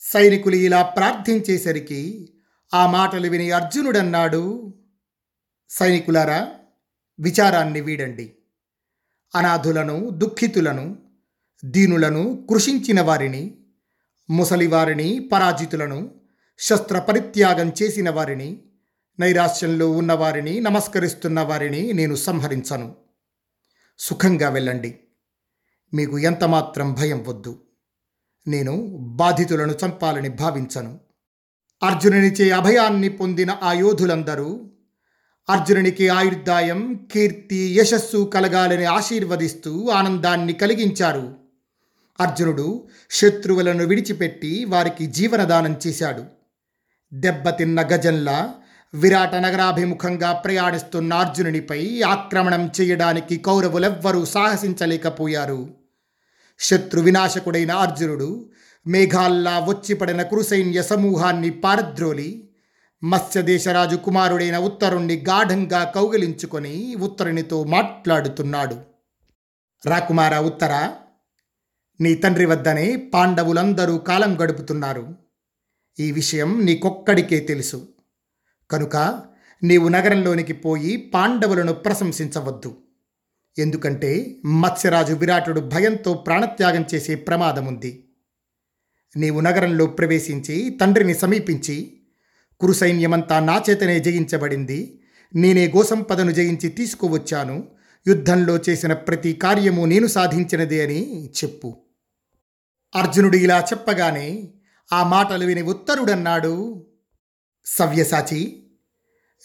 సైనికులు 0.00 0.56
ఇలా 0.56 0.82
ప్రార్థించేసరికి 0.82 2.28
ఆ 2.74 2.86
మాటలు 2.86 3.28
విని 3.28 3.50
అర్జునుడన్నాడు. 3.50 4.74
సైనికులారా 5.68 6.54
విచారాన్ని 7.20 7.80
వీడండి. 7.80 8.36
అనాథులను 9.34 10.10
దుఃఖితులను 10.10 10.98
దీనులను 11.64 12.46
కృషించిన 12.50 13.00
వారిని 13.00 13.58
ముసలివారిని 14.30 15.28
పరాజితులను 15.32 16.14
శస్త్ర 16.58 16.98
పరిత్యాగం 16.98 17.72
చేసిన 17.82 18.10
వారిని 18.10 18.62
నైరాశ్యంలో 19.20 19.90
ఉన్నవారిని 19.90 20.60
నమస్కరిస్తున్న 20.60 21.40
వారిని 21.40 21.92
నేను 21.92 22.14
సంహరించను. 22.14 22.94
సుఖంగా 23.98 24.48
వెళ్ళండి. 24.48 24.98
మీకు 25.94 26.18
ఎంతమాత్రం 26.18 26.94
భయం 26.94 27.24
వద్దు. 27.28 27.60
నేను 28.48 28.96
బాధితులను 29.00 29.74
చంపాలని 29.84 30.28
భావించను. 30.28 31.00
అర్జునునిచే 31.82 32.50
అభయాన్ని 32.50 33.08
పొందిన 33.08 33.58
ఆ 33.62 33.72
యోధులందరూ 33.72 34.70
అర్జునునికి 35.50 36.08
ఆయుర్దాయం 36.08 37.08
కీర్తి 37.12 37.56
యశస్సు 37.56 38.30
కలగాలని 38.34 38.84
ఆశీర్వదిస్తూ 38.84 39.88
ఆనందాన్ని 39.88 40.52
కలిగించారు. 40.52 41.36
అర్జునుడు 42.20 42.88
శత్రువులను 43.10 43.86
విడిచిపెట్టి 43.86 44.64
వారికి 44.64 45.06
జీవనదానం 45.06 45.80
చేశాడు. 45.86 46.24
దెబ్బతిన్న 47.14 47.80
గజంలా 47.80 48.54
విరాట 48.94 49.34
నగరాభిముఖంగా 49.34 50.32
ప్రయాణిస్తున్న 50.32 51.14
అర్జునునిపై 51.14 52.02
ఆక్రమణం 52.02 52.70
చేయడానికి 52.80 53.36
కౌరవులెవ్వరూ 53.36 54.24
సాహసించలేకపోయారు. 54.24 55.68
శత్రు 56.58 57.00
వినాశకుడైన 57.00 57.72
అర్జునుడు 57.72 58.50
మేఘాల్లా 58.86 59.58
వచ్చిపడిన 59.58 60.22
కురుసైన్య 60.22 60.82
సమూహాన్ని 60.82 61.50
పారద్రోలి 61.50 62.50
మత్స్యదేశరాజు 63.02 63.96
కుమారుడైన 63.96 64.56
ఉత్తరుణ్ణి 64.58 65.24
గాఢంగా 65.28 65.84
కౌగిలించుకొని 65.84 66.94
ఉత్తరునితో 67.00 67.64
మాట్లాడుతున్నాడు. 67.64 68.76
రాకుమార 69.86 70.38
ఉత్తర! 70.38 70.72
నీ 72.00 72.14
తండ్రి 72.14 72.46
వద్దనే 72.46 72.96
పాండవులందరూ 72.96 73.98
కాలం 73.98 74.42
గడుపుతున్నారు. 74.42 75.04
ఈ 75.98 76.12
విషయం 76.12 76.60
నీకొక్కడికే 76.64 77.40
తెలుసు. 77.40 77.93
కనుక 78.70 79.22
నీవు 79.62 79.88
నగరంలోనికి 79.88 80.52
పోయి 80.52 80.96
పాండవులను 80.96 81.72
ప్రశంసించవద్దు. 81.72 82.76
ఎందుకంటే 83.58 84.36
మత్స్యరాజు 84.44 85.14
విరాటుడు 85.14 85.60
భయంతో 85.60 86.14
ప్రాణత్యాగం 86.14 86.84
చేసే 86.94 87.14
ప్రమాదముంది. 87.14 88.04
నీవు 89.16 89.40
నగరంలో 89.40 89.86
ప్రవేశించి 89.86 90.78
తండ్రిని 90.80 91.14
సమీపించి 91.14 92.00
కురు 92.60 92.72
సైన్యమంతా 92.72 93.40
నా 93.40 93.62
చేతనే 93.70 94.00
జయించబడింది 94.00 95.00
నేనే 95.34 95.68
గోసంపదను 95.68 96.30
జయించి 96.30 96.68
తీసుకువచ్చాను 96.68 97.68
యుద్ధంలో 98.06 98.58
చేసిన 98.68 98.92
ప్రతి 98.92 99.32
కార్యము 99.32 99.84
నేను 99.84 100.06
సాధించినదే 100.06 100.84
అని 100.84 101.26
చెప్పు. 101.26 101.76
అర్జునుడు 102.96 103.36
ఇలా 103.36 103.60
చెప్పగానే 103.72 104.54
ఆ 104.92 105.08
మాటలు 105.08 105.44
విని 105.44 105.62
ఉత్తరుడన్నాడు 105.62 106.86
సవ్యసాచి 107.66 108.62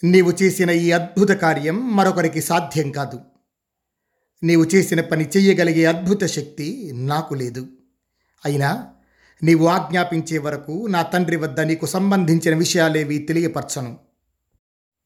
నీవు 0.04 0.32
చేసిన 0.42 0.70
ఈ 0.70 0.92
అద్భుత 0.92 1.30
కార్యం 1.30 1.96
మరొకరికి 1.96 2.42
సాధ్యం 2.42 2.90
కాదు. 2.90 3.20
నీవు 4.42 4.64
చేసిన 4.74 5.00
పని 5.00 5.28
చెయ్యగలిగే 5.36 5.84
అద్భుత 5.84 6.24
శక్తి 6.24 6.90
నాకు 6.94 7.34
లేదు. 7.34 7.66
అయినా 8.44 8.86
నీవు 9.42 9.66
ఆజ్ఞాపించే 9.66 10.38
వరకు 10.38 10.86
నా 10.86 11.02
తండ్రి 11.02 11.36
వద్ద 11.36 11.60
నీకు 11.60 11.86
సంబంధించిన 11.86 12.56
విషయాలేవి 12.56 13.18
తెలియపరచను. 13.18 13.96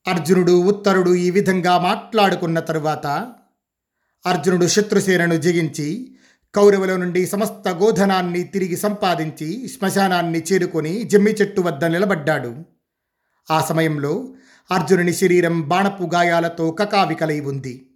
అర్జునుడు 0.09 0.53
ఉత్తరుడు 0.53 1.15
ఈ 1.15 1.31
విధంగా 1.31 1.79
మాట్లాడుకున్న 1.79 2.61
తరువాత 2.61 3.33
అర్జునుడు 4.27 4.67
శత్రుసేనను 4.67 5.35
జయించి 5.35 6.17
కౌరవుల 6.55 6.97
నుండి 6.97 7.27
సమస్త 7.27 7.69
గోధనాన్ని 7.69 8.45
తిరిగి 8.45 8.77
సంపాదించి 8.77 9.69
శ్మశానాన్ని 9.69 10.43
చేరుకొని 10.53 11.03
జమ్మి 11.03 11.31
చెట్టు 11.31 11.61
వద్ద 11.61 11.85
నిలబడ్డాడు. 11.85 12.74
ఆ 13.51 13.65
సమయంలో 13.69 14.35
అర్జునుని 14.71 15.13
శరీరం 15.13 15.69
బాణపు 15.69 16.11
గాయాలతో 16.15 16.71
కకావికలై 16.71 17.41
ఉంది. 17.41 17.89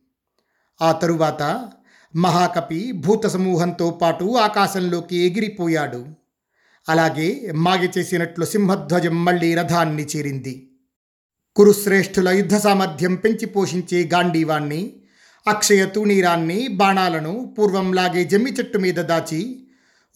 ఆ 0.82 0.92
తరువాత 0.92 1.68
మహాకపి 2.16 2.92
భూత 2.92 3.26
సమూహంతో 3.26 3.90
పాటు 3.90 4.24
ఆకాశంలోకి 4.24 5.16
ఎగిరిపోయాడు. 5.16 6.06
అలాగే 6.88 7.52
మాగి 7.54 7.90
చేసినట్లు 7.98 8.44
సింహధ్వజం 8.44 9.24
మళ్ళీ 9.24 9.54
రథాన్ని 9.54 10.06
చేరింది. 10.16 10.70
కురుశ్రేష్ఠుల 11.56 12.28
యుద్ధ 12.28 12.56
సామర్థ్యం 12.56 13.14
పెంచి 13.14 13.46
పోషించే 13.46 14.10
గాంధీవాణ్ణి 14.14 14.92
అక్షయ 15.48 15.86
తూణీరాన్ని 15.86 16.68
బాణాలను 16.68 17.54
పూర్వంలాగే 17.58 18.24
జమ్మి 18.24 18.50
చెట్టు 18.50 18.78
మీద 18.78 18.94
దాచి 18.94 19.66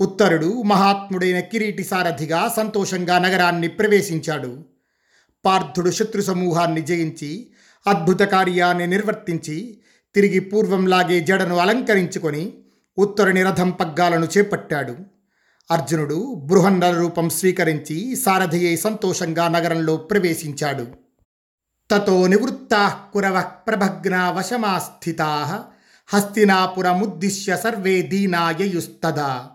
ఉత్తరుడు 0.00 0.62
మహాత్ముడైన 0.62 1.40
కిరీటి 1.40 1.84
సారథిగా 1.84 2.54
సంతోషంగా 2.56 3.18
నగరాన్ని 3.18 3.68
ప్రవేశించాడు. 3.68 4.71
పార్థుడు 5.44 5.90
శత్రు 5.90 6.22
సమూహాన్ని 6.22 6.82
జయించి 6.82 7.50
అద్భుత 7.86 8.20
కార్యాన్ని 8.20 8.86
నిర్వర్తించి 8.86 9.80
తిరిగి 10.14 10.40
పూర్వంలాగే 10.40 11.20
జడను 11.20 11.56
అలంకరించుకొని 11.56 12.54
ఉత్తరుని 12.98 13.42
రథం 13.42 13.70
పగ్గాలను 13.70 14.28
చేపట్టాడు. 14.38 14.96
అర్జునుడు 15.70 16.34
బృహన్నర 16.34 16.94
రూపం 16.94 17.30
స్వీకరించి 17.30 18.16
సారథియై 18.16 18.76
సంతోషంగా 18.76 19.48
నగరంలో 19.48 19.96
ప్రవేశించాడు. 19.96 20.86
తతో 21.90 22.26
నివృత్తా 22.26 23.00
కురవ 23.12 23.44
ప్రభగ్నా 23.68 24.30
వశమా 24.30 24.78
స్థితా 24.78 25.64
హస్తినాపురముద్దిశ్య 26.08 27.56
సర్వే 27.56 28.02
దీనాయయుస్తదా. 28.02 29.46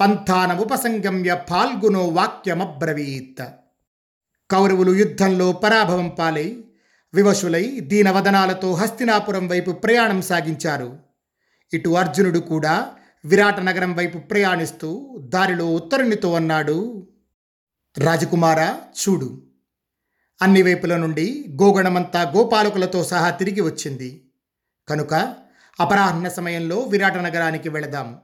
పంథానముపసంగమ్య 0.00 1.38
ఫాల్గునో 1.50 2.06
వాక్యమబ్రవీత్. 2.06 3.59
కౌరవులు 4.50 4.92
యుద్ధంలో 4.92 5.52
పరాభవం 5.52 6.08
పాలై 6.08 6.64
వివశులై 7.14 7.80
దీనవదనాలతో 7.80 8.74
హస్తినాపురం 8.74 9.48
వైపు 9.48 9.70
ప్రయాణం 9.70 10.22
సాగించారు. 10.22 10.98
ఇటు 11.74 11.88
అర్జునుడు 11.88 12.38
కూడా 12.38 12.92
విరాట 13.24 13.60
నగరం 13.60 13.96
వైపు 13.96 14.18
ప్రయాణిస్తూ 14.18 15.18
దారిలో 15.20 15.74
ఉత్తరునితో 15.74 16.34
అన్నాడు 16.34 17.08
రాజకుమార 17.98 18.76
చూడు. 19.00 19.42
అన్ని 20.42 20.62
వైపుల 20.62 20.96
నుండి 20.96 21.44
గోగణమంతా 21.62 22.32
గోపాలకులతో 22.36 23.04
సహా 23.04 23.30
తిరిగి 23.30 23.60
వచ్చింది. 23.60 24.30
కనుక 24.88 25.14
అపరాహ్న 25.80 26.28
సమయంలో 26.28 26.78
విరాట 26.78 27.16
నగరానికి 27.16 27.68
వెళదాము 27.68 28.18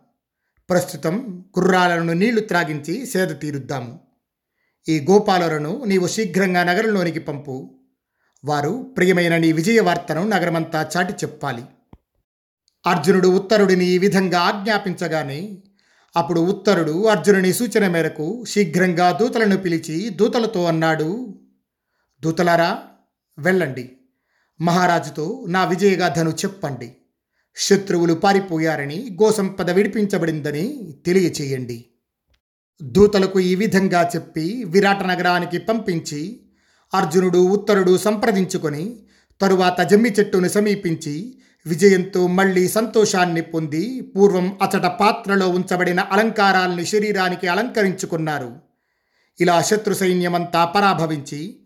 ప్రస్తుతం 0.70 1.44
కుర్రాలను 1.54 2.12
నీళ్ళు 2.12 2.40
త్రాగించి 2.40 3.06
సేద 3.06 3.40
తీరుద్దాము 3.40 4.05
ఈ 4.88 5.06
గోపాలులను 5.10 5.84
నీవు 5.84 6.06
శీఘ్రంగా 6.06 6.64
నగరంలోనికి 6.64 7.18
పంపు. 7.18 7.78
వారు 8.44 8.94
ప్రియమైన 8.96 9.36
నీ 9.36 9.52
విజయ 9.52 9.80
వార్తను 9.80 10.28
నగరమంతా 10.28 10.90
చాటి 10.96 11.12
చెప్పాలి. 11.12 11.62
అర్జునుడు 12.86 13.28
ఉత్తరుడిని 13.28 13.86
ఈ 13.86 13.98
విధంగా 13.98 14.38
ఆజ్ఞాపించగానే 14.38 15.62
అప్పుడు 16.16 16.40
ఉత్తరుడు 16.40 17.06
అర్జునుని 17.06 17.52
సూచన 17.52 17.88
మేరకు 17.88 18.44
శీఘ్రంగా 18.48 19.10
దూతలను 19.10 19.56
పిలిచి 19.56 20.08
దూతలతో 20.08 20.64
అన్నాడు 20.64 21.40
దూతలారా 22.22 22.78
వెళ్ళండి. 23.38 23.92
మహారాజుతో 24.60 25.46
నా 25.48 25.64
విజయగాథను 25.64 26.30
చెప్పండి. 26.30 26.96
శత్రువులు 27.56 28.14
పారిపోయారని 28.14 29.18
గోసంపద 29.22 29.70
విడిపించబడిందని 29.70 30.94
తెలియచేయండి. 31.06 31.86
దూతలకు 32.80 33.40
ఈ 33.40 33.54
విధంగా 33.54 34.10
చెప్పి 34.16 34.64
విరాట 34.64 35.02
నగరానికి 35.02 35.58
పంపించి 35.58 36.40
అర్జునుడు 36.94 37.38
ఉత్తరుడు 37.38 37.96
సంప్రదించుకొని 37.96 38.96
తరువాత 39.40 39.80
జమ్మి 39.80 40.10
చెట్టును 40.10 40.48
సమీపించి 40.48 41.34
విజయంతో 41.66 42.26
మళ్ళీ 42.26 42.68
సంతోషాన్ని 42.68 43.42
పొంది 43.42 44.00
పూర్వం 44.16 44.58
అచట 44.62 44.86
పాత్రలో 44.86 45.48
ఉంచబడిన 45.48 46.00
అలంకారాల్ని 46.00 46.84
శరీరానికి 46.84 47.46
అలంకరించుకున్నారు. 47.46 48.56
ఇలా 49.40 49.62
శత్రు 49.62 49.94
సైన్యమంతా 49.94 50.64
పరాభవించి 50.64 51.58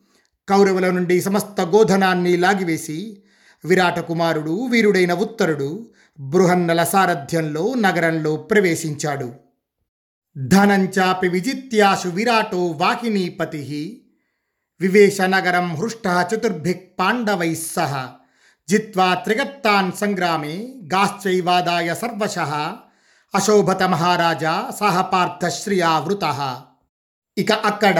కౌరవుల 0.48 0.90
నుండి 0.90 1.20
సమస్త 1.20 1.60
గోధనాన్ని 1.60 2.36
లాగివేసి 2.36 3.22
విరాట 3.64 4.00
కుమారుడు 4.00 4.66
వీరుడైన 4.70 5.12
ఉత్తరుడు 5.12 5.86
బృహన్నల 6.20 6.84
సారథ్యంలో 6.84 7.74
నగరంలో 7.74 8.36
ప్రవేశించాడు. 8.36 9.49
ధనంచాపి 10.36 11.28
విజిత్యాశు 11.28 12.08
విరాటో 12.08 12.66
వాహినీపతి 12.80 13.62
వివేశనగరం 14.80 15.76
హృష్ట 15.76 16.06
చతుర్భిక్ 16.30 17.00
పాండవై 17.00 17.54
సహ 17.54 17.92
జిత్వా 18.68 19.14
త్రిగత్తాన్ 19.14 19.92
సంగ్రామే 19.92 20.54
గాశ్చైవాదాయ 20.94 21.94
సర్వశ 21.94 22.38
అశోభత 23.34 23.82
మహారాజా 23.82 24.54
సహ 24.80 25.00
పార్థశ్రియావృత 25.00 26.24
ఇక 27.36 27.52
అక్కడ 27.52 27.98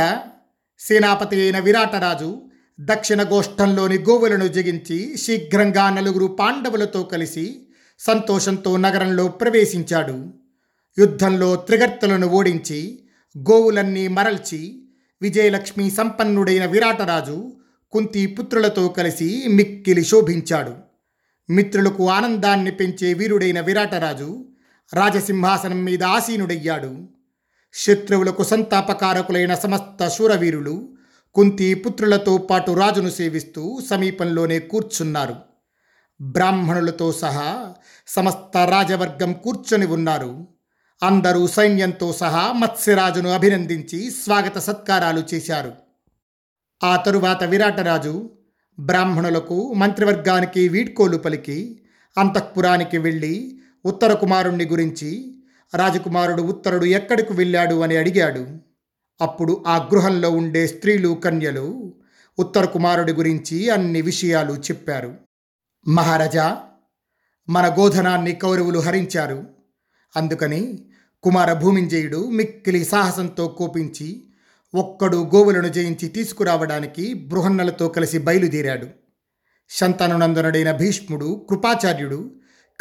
సేనాపతి 0.79 1.41
అయిన 1.41 1.59
విరాటరాజు 1.59 2.31
దక్షిణ 2.81 3.23
గోష్ఠంలోని 3.23 3.99
గోవులను 3.99 4.47
జగించి 4.47 5.17
శీఘ్రంగా 5.17 5.91
నలుగురు 5.91 6.27
పాండవులతో 6.27 7.03
కలిసి 7.03 7.47
సంతోషంతో 8.01 8.77
నగరంలో 8.77 9.29
ప్రవేశించాడు. 9.29 10.40
యుద్ధంలో 10.99 11.57
త్రిగర్తలను 11.57 12.27
ఓడించి 12.27 13.05
గోవులన్నీ 13.39 14.09
మరల్చి 14.09 14.83
విజయలక్ష్మి 15.23 15.91
సంపన్నుడైన 15.91 16.67
విరాటరాజు 16.67 17.53
కుంతి 17.93 18.27
పుత్రులతో 18.27 18.89
కలిసి 18.89 19.45
మిక్కిలి 19.49 20.05
శోభించాడు. 20.05 20.75
మిత్రులకు 21.51 22.09
ఆనందాన్ని 22.09 22.71
పెంచే 22.71 23.13
వీరుడైన 23.13 23.61
విరాటరాజు 23.61 24.49
రాజసింహాసనం 24.95 25.85
మీద 25.85 26.03
ఆసీనుడయ్యాడు. 26.03 27.09
శత్రువులకు 27.75 28.43
సంతాపకారకులైన 28.43 29.55
సమస్త 29.55 30.09
శూరవీరులు 30.09 30.89
కుంతి 31.35 31.75
పుత్రులతో 31.75 32.37
పాటు 32.39 32.73
రాజును 32.73 33.11
సేవిస్తూ 33.11 33.81
సమీపంలోనే 33.91 34.59
కూర్చున్నారు. 34.59 35.37
బ్రాహ్మణులతో 36.23 37.13
సహా 37.13 37.75
సమస్త 38.07 38.57
రాజవర్గం 38.57 39.33
కూర్చొని 39.33 39.87
ఉన్నారు. 39.87 40.49
అందరూ 41.03 41.47
సైన్యంతో 41.47 42.13
సహా 42.13 42.53
మత్స్యరాజును 42.53 43.31
అభినందించి 43.31 44.11
స్వాగత 44.11 44.59
సత్కారాలు 44.59 45.23
చేశారు. 45.35 45.73
ఆ 46.85 46.97
తరువాత 46.97 47.45
విరాటరాజు 47.45 48.31
బ్రాహ్మణులకు 48.79 49.73
మంత్రివర్గానికి 49.73 50.69
వీడ్కోలు 50.69 51.17
పలికి 51.17 51.81
అంతఃపురానికి 52.19 52.99
వెళ్ళి 52.99 53.61
ఉత్తర 53.85 54.13
కుమారుణ్ణి 54.13 54.65
గురించి 54.65 55.43
రాజకుమారుడు 55.75 56.43
ఉత్తరుడు 56.43 56.85
ఎక్కడికి 56.85 57.33
వెళ్ళాడు 57.33 57.81
అని 57.81 57.97
అడిగాడు. 57.97 58.47
అప్పుడు 59.21 59.65
ఆ 59.67 59.77
గృహంలో 59.77 60.31
ఉండే 60.31 60.67
స్త్రీలు 60.67 61.09
కన్యలు 61.09 61.95
ఉత్తర 62.39 62.65
కుమారుడి 62.65 63.13
గురించి 63.13 63.71
అన్ని 63.71 64.03
విషయాలు 64.03 64.53
చెప్పారు. 64.53 65.17
మహారాజా 65.89 66.61
మన 67.49 67.75
గోధనాన్ని 67.79 68.33
కౌరవులు 68.33 68.79
హరించారు. 68.79 69.47
అందుకని 70.17 70.79
కుమార 71.23 71.53
భూమింజయుడు 71.53 72.29
మిక్కిలి 72.29 72.85
సాహసంతో 72.85 73.49
కోపించి 73.49 74.25
ఒక్కడు 74.75 75.17
గోవులను 75.17 75.69
జయించి 75.69 76.09
తీసుకురావడానికి 76.09 77.15
బృహన్నలతో 77.15 77.89
కలిసి 77.89 78.19
బయలుదేరాడు. 78.19 78.87
శంతనునందనుడైన 79.71 80.73
భీష్ముడు 80.73 81.47
కృపాచార్యుడు 81.51 82.31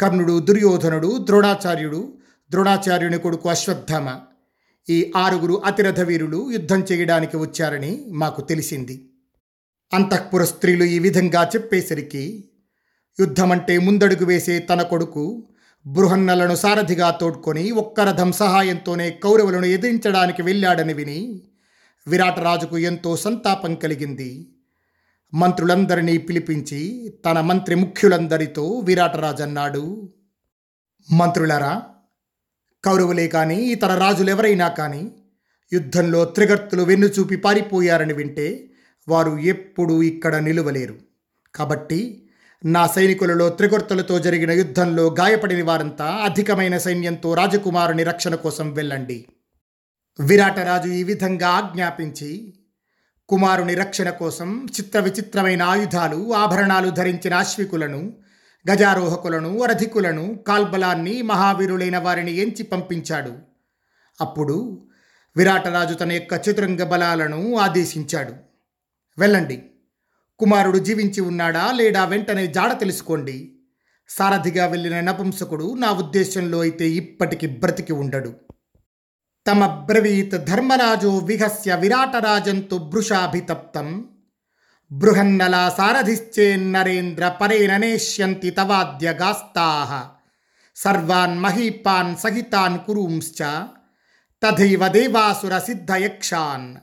కర్ణుడు 0.00 0.38
దుర్యోధనుడు 0.38 1.18
ద్రోణాచార్యుడు 1.18 2.12
ద్రోణాచార్యుని 2.50 3.18
కొడుకు 3.18 3.48
అశ్వత్థామ 3.48 4.20
ఈ 4.88 5.12
ఆరుగురు 5.16 5.62
అతిరథ 5.64 6.00
వీరులు 6.00 6.50
యుద్ధం 6.50 6.80
చేయడానికి 6.92 7.36
వచ్చారని 7.36 8.04
మాకు 8.08 8.40
తెలిసింది. 8.40 9.10
అంతఃపుర 9.92 10.44
స్త్రీలు 10.44 10.84
ఈ 10.84 10.98
విధంగా 10.98 11.44
చెప్పేసరికి 11.44 12.50
యుద్ధమంటే 13.20 13.78
ముందడుగు 13.78 14.24
వేసే 14.24 14.58
తన 14.58 14.82
కొడుకు 14.82 15.48
బృహన్నలను 15.86 16.54
సారథిగా 16.54 17.10
తోడ్కొని 17.10 17.70
ఒక్క 17.70 18.00
రథం 18.00 18.32
సహాయంతోనే 18.32 19.10
కౌరవులను 19.10 19.64
ఎదిరించడానికి 19.64 20.42
వెళ్ళాడని 20.42 20.92
విని 20.92 21.42
విరాటరాజుకు 22.08 22.78
ఎంతో 22.78 23.16
సంతాపం 23.16 23.74
కలిగింది. 23.74 24.48
మంత్రులందరినీ 25.34 26.18
పిలిపించి 26.18 27.08
తన 27.26 27.40
మంత్రి 27.40 27.74
ముఖ్యులందరితో 27.74 28.78
విరాటరాజు 28.84 29.42
అన్నాడు 29.42 30.12
మంత్రులారా 31.12 31.82
కౌరవులే 32.84 33.28
కానీ 33.28 33.56
ఇతర 33.56 33.94
రాజులెవరైనా 33.94 34.68
కానీ 34.68 35.12
యుద్ధంలో 35.72 36.24
త్రిగర్తులు 36.24 36.82
వెన్నుచూపి 36.82 37.36
పారిపోయారని 37.36 38.12
వింటే 38.12 38.70
వారు 39.08 39.38
ఎప్పుడూ 39.38 40.02
ఇక్కడ 40.02 40.36
నిలువలేరు. 40.36 40.96
కాబట్టి 41.54 42.29
నా 42.64 42.86
సైనికులలో 42.86 43.48
త్రిగుర్తలతో 43.48 44.18
జరిగిన 44.18 44.50
యుద్ధంలో 44.50 45.16
గాయపడిన 45.20 45.64
వారంతా 45.64 46.04
అధికమైన 46.04 46.78
సైన్యంతో 46.78 47.34
రాజకుమారుని 47.34 48.02
రక్షణ 48.02 48.34
కోసం 48.34 48.72
వెళ్ళండి. 48.72 49.26
విరాటరాజు 50.20 50.88
ఈ 50.88 51.02
విధంగా 51.02 51.48
ఆజ్ఞాపించి 51.48 52.54
కుమారుని 53.28 53.74
రక్షణ 53.74 54.10
కోసం 54.10 54.66
చిత్ర 54.80 55.00
విచిత్రమైన 55.00 55.62
ఆయుధాలు 55.62 56.34
ఆభరణాలు 56.34 56.90
ధరించిన 56.90 57.34
అశ్వికులను 57.34 58.12
గజారోహకులను 58.70 59.62
అరధికులను 59.62 60.38
కాల్బలాన్ని 60.48 61.22
మహావీరులైన 61.22 61.98
వారిని 61.98 62.32
ఎంచి 62.32 62.62
పంపించాడు. 62.62 63.32
అప్పుడు 64.20 64.86
విరాటరాజు 65.36 65.94
తన 65.94 66.12
యొక్క 66.12 66.48
చతురంగ 66.48 66.82
బలాలను 66.82 67.56
ఆదేశించాడు. 67.56 68.32
వెళ్ళండి. 69.18 69.69
కుమారుడు 70.40 70.78
జీవించి 70.78 71.20
ఉన్నాడా 71.20 71.72
లేడా 71.72 72.04
వెంటనే 72.04 72.46
జాడ 72.46 72.80
తెలుసుకోండి. 72.80 73.56
సారథిగా 74.08 74.66
వెళ్ళిన 74.66 75.00
నపుంసకుడు 75.00 75.74
నా 75.74 75.90
ఉద్దేశంలో 75.90 76.60
అయితే 76.60 76.90
ఇప్పటికి 76.90 77.46
బ్రతికి 77.46 77.92
ఉండడు. 77.92 78.34
తమ 79.46 79.66
బ్రవీత్ 79.66 80.44
ధర్మరాజో 80.44 81.18
విహస్య 81.18 81.76
విరాటరాజంతు 81.76 82.76
భృషాభితప్తం. 82.76 84.08
బృహన్నలా 84.92 85.74
సారథిశ్చేన్నరేంద్ర 85.76 87.28
పరేణ 87.28 87.96
తవాద్య 88.56 89.10
గాస్తాహ 89.10 90.08
సర్వాన్ 90.76 91.38
మహీపాన్ 91.38 92.16
సహితాన్ 92.16 92.78
కురూంశ్చ. 92.86 93.44
తథైవ 94.42 94.88
దేవాసుర 94.88 95.58
సిద్ధయక్షాన్. 95.58 96.76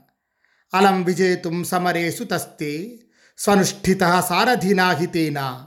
అలం 0.73 1.03
విజేతుం 1.03 1.63
సమరే 1.63 2.11
సుతస్తే. 2.11 2.99
స్వనుష్ఠిత 3.38 4.23
సారథినాహితేన 4.30 5.63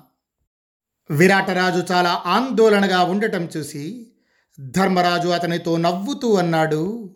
విరాటరాజు 1.11 1.93
చాలా 1.93 2.23
ఆందోళనగా 2.27 3.03
ఉండటం 3.03 3.49
చూసి 3.57 4.13
ధర్మరాజు 4.61 5.29
అతనితో 5.29 5.77
నవ్వుతూ 5.77 6.35
అన్నాడు 6.35 7.15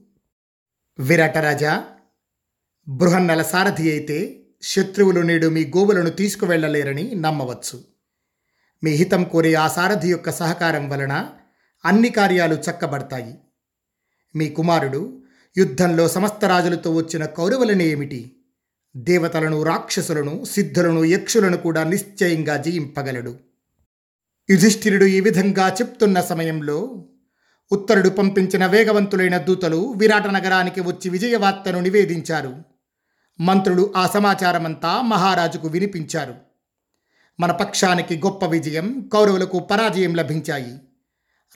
విరాటరాజా 0.99 1.85
బృహన్నల 2.88 3.43
సారథి 3.43 3.90
అయితే 3.90 4.47
శత్రువులు 4.62 5.21
నేడు 5.21 5.47
మీ 5.47 5.64
గోవులను 5.64 6.11
తీసుకువెళ్ళలేరని 6.11 7.14
నమ్మవచ్చు. 7.14 7.85
మీ 8.85 8.90
హితం 8.90 9.25
కోరే 9.25 9.55
ఆ 9.55 9.69
సారథి 9.69 10.09
యొక్క 10.11 10.31
సహకారం 10.31 10.88
వలన 10.88 11.31
అన్ని 11.85 12.09
కార్యాలు 12.09 12.55
చక్కబడతాయి. 12.55 13.38
మీ 14.37 14.51
కుమారుడు 14.51 15.23
యుద్ధంలో 15.57 16.09
సమస్త 16.09 16.45
రాజులతో 16.45 16.93
వచ్చిన 16.93 17.25
కౌరవులని 17.25 17.85
ఏమిటి 17.85 18.34
దేవతలను 18.96 19.62
రాక్షసులను 19.62 20.44
సిద్ధులను 20.44 21.04
యక్షులను 21.04 21.57
కూడా 21.57 21.85
నిశ్చయంగా 21.85 22.57
జయింపగలడు. 22.57 23.37
యుధిష్ఠిరుడు 24.50 25.04
ఈ 25.04 25.20
విధంగా 25.20 25.68
చెప్తున్న 25.68 26.20
సమయంలో 26.20 27.04
ఉత్తరుడు 27.72 28.09
పంపించిన 28.09 28.66
వేగవంతులైన 28.66 29.38
దూతలు 29.38 29.94
విరాట 29.96 30.26
నగరానికి 30.26 30.80
వచ్చి 30.80 31.09
విజయవార్తను 31.09 31.80
నివేదించారు. 31.80 32.62
మంత్రులు 33.40 33.92
ఆ 33.96 34.07
సమాచారమంతా 34.07 35.02
మహారాజుకు 35.02 35.68
వినిపించారు. 35.68 36.35
మన 37.40 37.52
పక్షానికి 37.52 38.16
గొప్ప 38.16 38.46
విజయం 38.46 39.11
కౌరవులకు 39.12 39.59
పరాజయం 39.59 40.14
లభించాయి. 40.14 40.78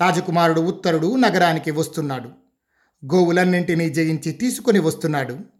రాజకుమారుడు 0.00 0.60
ఉత్తరుడు 0.60 1.16
నగరానికి 1.16 1.70
వస్తున్నాడు. 1.70 2.28
గోవులన్నింటినీ 3.14 3.90
జయించి 3.90 4.32
తీసుకొని 4.32 4.78
వస్తున్నాడు. 4.78 5.57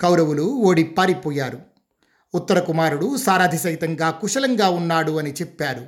కౌరవులు 0.00 0.42
ఓడి 0.42 0.82
పారిపోయారు. 0.82 1.60
ఉత్తర 2.34 2.58
కుమారుడు 2.58 3.16
సారథి 3.16 3.58
సైతంగా 3.58 4.10
కుశలంగా 4.10 4.68
ఉన్నాడు 4.68 5.18
అని 5.18 5.32
చెప్పారు 5.32 5.86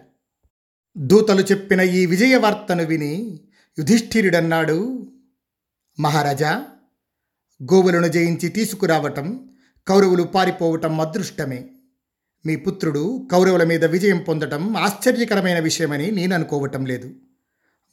దూతలు 0.99 1.41
చెప్పిన 1.41 1.81
ఈ 1.81 2.07
విజయవార్తను 2.07 2.85
విని 2.85 3.41
యుధిష్ఠిరుడన్నాడు 3.79 5.13
మహారాజా 6.01 6.65
గోవులను 7.63 8.07
జయించి 8.07 8.49
తీసుకురావటం 8.49 9.51
కౌరవులు 9.89 10.23
పారిపోవటం 10.23 11.01
అదృష్టమే. 11.01 11.71
మీ 12.47 12.57
పుత్రుడు 12.57 13.29
కౌరవుల 13.33 13.65
మీద 13.65 13.85
విజయం 13.85 14.19
పొందటం 14.19 14.77
ఆశ్చర్యకరమైన 14.77 15.59
విషయమని 15.59 16.11
నేను 16.11 16.35
అనుకోవటం 16.35 16.87
లేదు. 16.87 17.15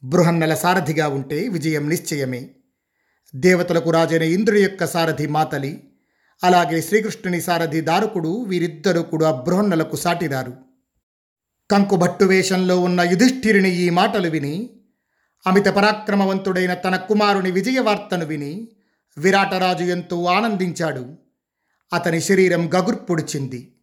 బృహన్నల 0.03 0.53
సారథిగా 0.53 1.08
ఉంటే 1.08 1.47
విజయం 1.47 1.89
నిశ్చయమే. 1.89 2.49
దేవతలకు 3.36 3.89
రాజైన 3.89 4.21
ఇంద్రుడి 4.21 4.63
యొక్క 4.63 4.86
సారథి 4.86 5.27
మాతలి 5.27 5.87
అలాగే 6.43 6.82
శ్రీకృష్ణుని 6.82 7.41
సారథి 7.41 7.82
దారుకుడు 7.82 8.43
వీరిద్దరూ 8.43 9.02
కూడా 9.02 9.32
బృహన్నలకు 9.32 9.95
సాటిరారు. 9.95 10.54
కంకుభట్టు 11.71 12.26
వేషంలో 12.26 12.82
ఉన్న 12.82 13.02
యుధిష్ఠిరుని 13.02 13.76
ఈ 13.76 13.89
మాటలు 13.89 14.30
విని 14.30 14.69
అమిత 15.47 15.65
పరాక్రమవంతుడైన 15.65 16.73
తన 16.73 16.95
కుమారుని 16.95 17.52
విజయవార్తను 17.52 18.26
విని 18.26 18.67
విరాటరాజు 19.17 19.84
ఎంతో 19.84 20.23
ఆనందించాడు. 20.23 21.15
అతని 21.93 22.21
శరీరం 22.21 22.73
గగుర్పొడిచింది 22.73 23.76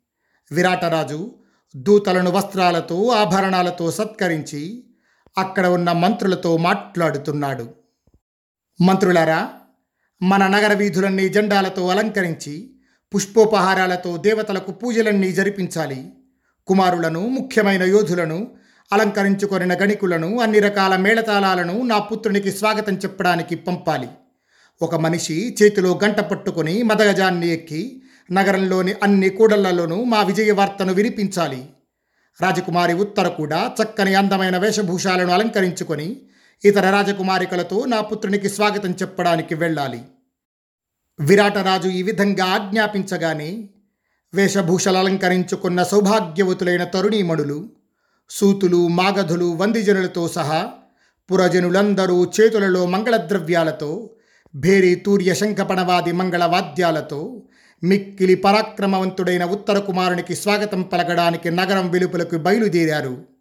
విరాటరాజు 0.52 1.32
దూతలను 1.76 2.30
వస్త్రాలతో 2.30 3.08
ఆభరణాలతో 3.08 3.90
సత్కరించి 3.90 4.84
అక్కడ 5.38 5.66
ఉన్న 5.66 5.92
మంత్రులతో 5.92 6.56
మాట్లాడుతున్నాడు. 6.56 7.74
మంత్రులారా 8.80 9.52
మన 10.22 10.46
నగర 10.46 10.72
వీధులన్నీ 10.72 11.28
జెండాలతో 11.28 11.88
అలంకరించి 11.88 12.70
పుష్పోపహారాలతో 13.14 14.16
దేవతలకు 14.16 14.72
పూజలన్నీ 14.72 15.32
జరిపించాలి. 15.32 16.12
కుమారులను 16.66 17.28
ముఖ్యమైన 17.28 17.82
యోధులను 17.82 18.48
అలంకరించుకొనిన 18.92 19.72
గణికులను 19.74 20.40
అన్ని 20.40 20.60
రకాల 20.60 20.96
మేళతాళాలను 20.96 21.82
నా 21.82 21.98
పుత్రునికి 21.98 22.50
స్వాగతం 22.50 22.94
చెప్పడానికి 22.94 23.54
పంపాలి. 23.54 24.08
ఒక 24.82 24.94
మనిషి 24.94 25.56
చేతిలో 25.62 26.00
గంట 26.04 26.20
పట్టుకొని 26.20 26.82
మదగజాన్ని 26.82 27.48
ఎక్కి 27.48 28.02
నగరంలోని 28.32 28.94
అన్ని 29.02 29.28
కూడళ్ళలోనూ 29.28 30.04
మా 30.04 30.22
విజయ 30.22 30.52
వార్తను 30.52 30.92
వినిపించాలి. 30.92 31.68
రాజకుమారి 32.42 32.94
ఉత్తర 32.94 33.28
కూడా 33.28 33.74
చక్కని 33.82 34.14
అందమైన 34.14 34.58
వేషభూషాలను 34.58 35.32
అలంకరించుకొని 35.32 36.20
ఇతర 36.62 36.90
రాజకుమారికలతో 36.90 37.84
నా 37.84 38.00
పుత్రునికి 38.00 38.48
స్వాగతం 38.48 38.90
చెప్పడానికి 38.90 39.54
వెళ్ళాలి. 39.54 40.00
విరాటరాజు 41.20 41.88
ఈ 41.88 42.02
విధంగా 42.02 42.44
ఆజ్ఞాపించగానే 42.44 43.68
వేషభూషలు 44.34 44.96
అలంకరించుకున్న 44.96 45.82
సౌభాగ్యవతులైన 45.82 46.84
తరుణీమణులు 46.84 47.68
సూతులు 48.30 48.88
మాగధులు 48.88 49.44
వందిజనులతో 49.44 50.28
సహా 50.28 50.72
పురజనులందరూ 51.30 52.24
చేతులలో 52.24 52.86
మంగళద్రవ్యాలతో 52.86 54.10
భేరి 54.54 54.94
తూర్య 54.94 55.34
శంఖపణవాది 55.34 56.12
మంగళ 56.12 56.44
వాద్యాలతో 56.44 57.42
మిక్కిలి 57.82 58.34
పరాక్రమవంతుడైన 58.34 59.44
ఉత్తర 59.44 59.78
కుమారునికి 59.78 60.34
స్వాగతం 60.34 60.82
పలకడానికి 60.82 61.50
నగరం 61.50 61.90
వెలుపలకు 61.90 62.36
బయలుదేరారు. 62.36 63.33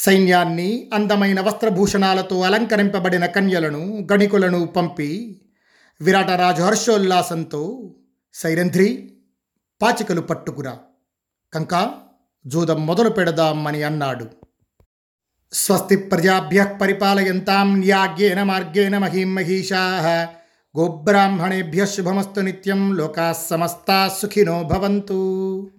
సైన్యాన్ని 0.00 0.90
అందమైన 0.94 1.40
వస్త్రభూషణాలతో 1.40 2.40
అలంకరింపబడిన 2.40 3.26
కన్యలను 3.26 4.08
గణికులను 4.12 4.66
పంపి 4.66 5.40
విరాటరాజు 6.00 6.62
హర్షోల్లాసంతో 6.62 7.94
సైరంధ్రి 8.34 9.16
పాచికలు 9.82 10.20
పట్టుకురా. 10.20 10.78
కంకా 11.54 11.94
జూదం 12.46 12.86
మొదలు 12.86 13.08
పెడదామని 13.08 13.82
అన్నాడు. 13.82 14.26
స్వస్తి 15.52 15.96
ప్రజాభ్య 15.96 16.78
పరిపాలయంతాం 16.82 17.80
న్యాగ్యేన 17.80 18.42
మార్గేణ 18.42 18.98
మహీం 18.98 19.34
మహిషా. 19.34 19.78
గోబ్రాహ్మణేభ్య 20.78 21.86
శుభమస్తు 21.86 22.40
నిత్యం 22.40 22.96
లోకా 22.96 23.32
సమస్తా 23.32 24.16
సుఖినో 24.22 24.62
భవంతు. 24.62 25.70